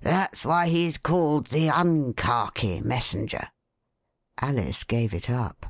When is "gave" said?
4.84-5.12